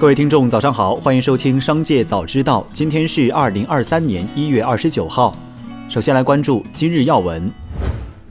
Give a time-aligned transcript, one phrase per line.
[0.00, 2.62] 各位听众，早上好，欢迎收听《商界早知道》。
[2.72, 5.36] 今天是二零二三年一月二十九号。
[5.90, 7.52] 首先来关注今日要闻。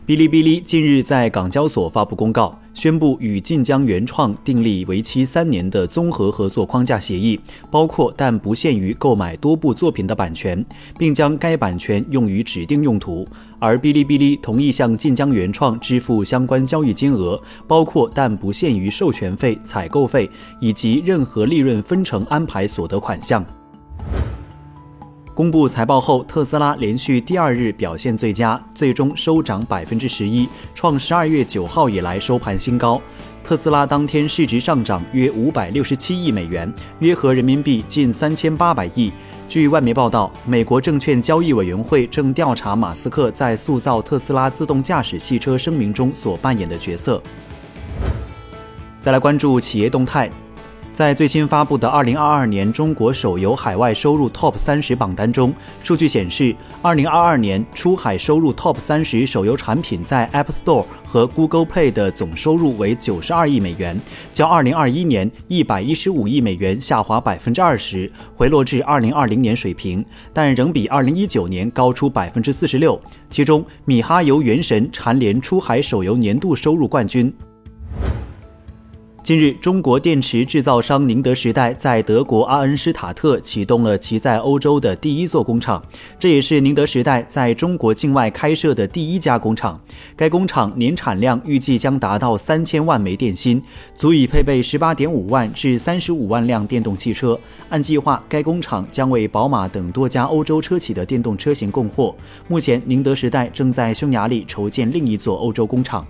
[0.10, 7.40] 哔哩哔哩近日在港交所发布公告，宣布与晋江原创订立为期三年的综合合作框架协议，
[7.70, 10.66] 包括但不限于购买多部作品的版权，
[10.98, 13.28] 并将该版权用于指定用途。
[13.60, 20.28] 而哔哩哔哩同意向晋江原创支付相关交易金额，包括但不限于授权费、采购费
[20.60, 23.46] 以及任何利润分成安排所得款项。
[25.40, 33.02] 公布财报后，特斯拉连续第二日表现最佳，最终收涨百分之十一，创十二月九号以来收盘新高。
[33.42, 39.14] 特斯拉当天市值上涨约五百六十七亿美元，约合人民币近三千八百亿。
[39.48, 47.24] 据外媒报道，美国证券交易委员会正调查马斯克在塑造特斯拉自动驾驶汽车声明中所扮演的角色。
[49.00, 50.30] 再来关注企业动态。
[50.92, 63.98] 在最新发布的2022年中国手游海外收入 TOP 三十榜单中，数据显示，2022年出海收入 TOP 三十手游产品在 App Store 和 Google Play 的总收入为92亿美元，
[64.34, 70.04] 较2021年115亿美元下滑20%，回落至2020年水平，
[70.34, 73.00] 但仍比2019年高出46%。
[73.30, 77.34] 其中，米哈游原神蝉联出海手游年度收入冠军。
[79.30, 85.80] 近日，中国电池制造商宁德时代在德国阿恩施塔特启动了其在欧洲的第一座工厂，
[86.18, 89.80] 这也是宁德时代在中国境外开设的第一家工厂。
[90.16, 93.62] 该工厂年产量预计将达到三千万枚电芯，
[94.00, 97.40] 足以配备十八点五万至三十五万辆电动汽车。
[97.70, 102.16] 按计划，该工厂将为宝马等多家欧洲车企的电动车型供货。
[102.48, 106.04] 目前，宁德时代正在匈牙利筹建另一座欧洲工厂。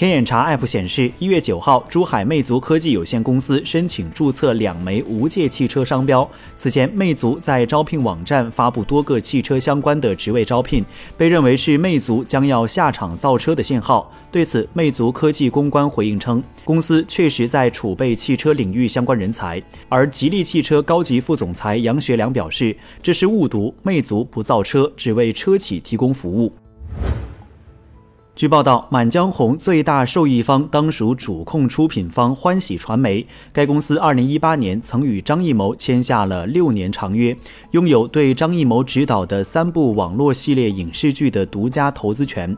[0.00, 6.26] 天眼查 App 显示，一月九号，珠海魅族科技有限公司申请注册两枚无界汽车商标。
[6.56, 10.82] 此前，魅族在招聘网站发布多个汽车相关的职位招聘，
[11.18, 14.10] 被认为是魅族将要下场造车的信号。
[14.32, 19.62] 对此，魅族科技公关回应称，公司确实在储备汽车领域相关人才。
[19.90, 26.50] 而吉利汽车高级副总裁杨学良表示，这是误读，魅族不造车，只为车企提供服务。
[28.40, 33.26] 据报道，《满江红》最大受益方当属主控出品方欢喜传媒。
[33.52, 37.36] 该公司2018年曾与张艺谋签下了六年长约，
[37.72, 42.56] 拥有对张艺谋执导的三部网络系列影视剧的独家投资权，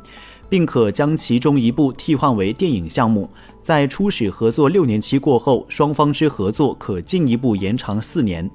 [0.49, 3.29] 并可将其中一部替换为电影项目。
[3.61, 8.49] 在初始合作六年期过后，双方之合作可进一步延长四年。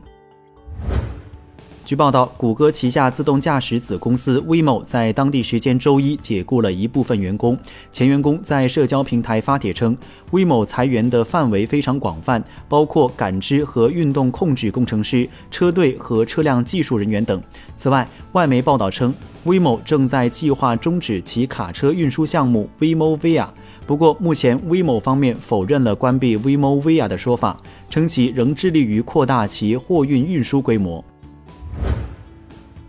[1.88, 7.58] 据报道，谷歌旗下自动驾驶子公司 Waymo 在当地时间周一解雇了一部分员工。
[7.94, 9.98] 前员工在社交平台发帖称
[10.32, 17.42] ，Waymo 裁员的范围非常广泛，包括感知和运动控制工程师、车队和车辆技术人员等。
[17.78, 19.14] 此外，外媒报道称
[19.46, 23.48] ，Waymo 正在计划终止其卡车运输项目 Waymo Via。
[23.86, 27.56] 不过，目前 Waymo 方面否认了关闭 Waymo Via 的说法，
[27.90, 31.02] 称其仍致力于扩大其货运运输规模。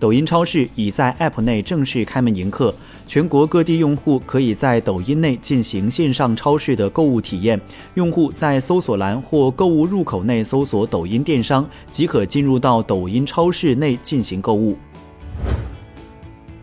[0.01, 2.73] 抖音超市已在 App 内正式开门迎客，
[3.09, 7.61] 全国各地用户可以在抖音内进行线上超市的购物体验。
[7.95, 14.77] 用户在搜索栏或购物入口内搜索“抖音电商”，即可进入到抖音超市内进行购物。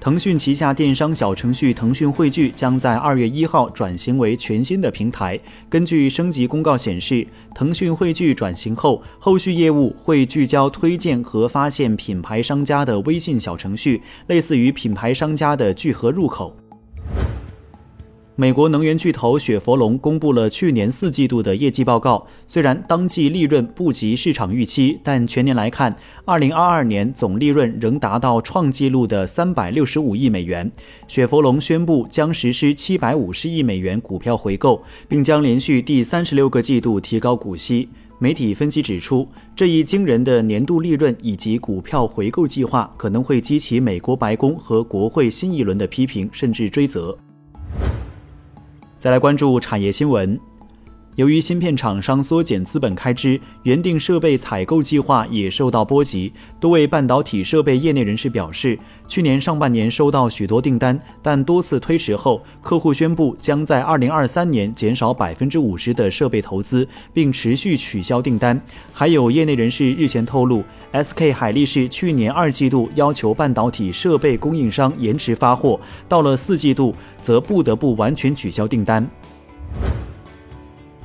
[0.06, 5.40] 腾讯旗下电商小程序腾讯汇聚将在二月一号转型为全新的平台。
[5.68, 16.56] 根据升级公告显示，腾讯汇聚转型后，后续业务会聚焦推荐和发现品牌商家的微信小程序，类似于品牌商家的聚合入口。
[18.38, 30.70] 美国能源巨头雪佛龙公布了去年四季度的业绩报告，虽然当季利润不及市场预期，但全年来看，二零二二年总利润仍达到创纪录的三百六十五亿美元。
[31.08, 37.88] 雪佛龙宣布将实施七百五十亿美元股票回购，并将连续第三十六个季度提高股息。
[38.20, 47.18] 媒体分析指出，这一惊人的年度利润以及股票回购计划可能会激起美国白宫和国会新一轮的批评，甚至追责。
[49.06, 50.40] 再来关注产业新闻。
[51.16, 56.34] 由于芯片厂商缩减资本开支，原定设备采购计划也受到波及。
[56.60, 58.78] 多位半导体设备业内人士表示，
[59.08, 68.62] 去年上半年收到许多订单，但多次推迟后，客户宣布将在2023年减少百分之五十的设备投资，并持续取消订单。
[68.92, 75.80] 还有业内人士日前透露，SK 海力士去年二季度要求半导体设备供应商延迟发货，
[76.10, 79.10] 到了四季度则不得不完全取消订单。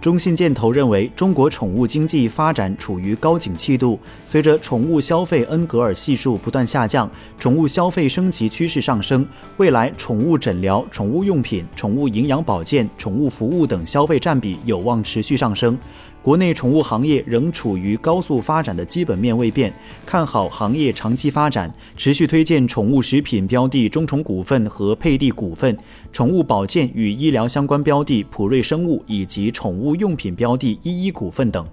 [0.00, 7.08] 中信建投认为，中国宠物经济发展处于高景气度，随着宠物消费恩格尔系数不断下降，
[7.38, 9.26] 宠物消费升级趋势上升，
[9.58, 15.76] 未来宠物诊疗、宠物用品、宠物营养保健、宠物服务等消费占比有望持续上升。
[16.22, 19.72] 国内宠物行业仍处于高速发展的基本面未变，
[20.04, 25.76] 看好行业长期发展，持续推荐宠物食品标的中宠股份和佩蒂股份，
[26.12, 31.66] 宠物保健与医疗相关标的普瑞生物以及宠物用品标的依依股份等。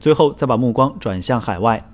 [0.00, 1.89] 最后，再把目光转向海外。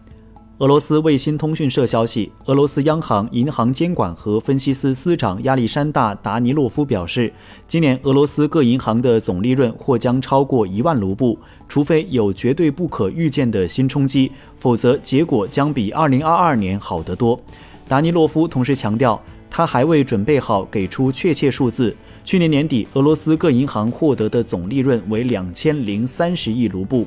[0.58, 7.30] 俄罗斯卫星通讯社消息，俄罗斯央行银行监管和分析司司长亚历山大·达尼洛夫表示，
[7.68, 11.38] 今年俄罗斯各银行的总利润或将超过一万卢布，
[11.68, 17.38] 除非有绝对不可预见的新冲击，否则结果将比2022年好得多。
[17.86, 21.94] 达尼洛夫同时强调，他还未准备好给出确切数字。
[22.24, 27.06] 去年年底，俄罗斯各银行获得的总利润为两千零三十亿卢布。